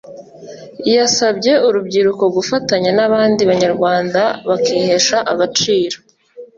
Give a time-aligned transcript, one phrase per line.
[0.95, 5.97] yasabye urubyiruko gufatanya n’abandi Banyarwanda bakihesha agaciro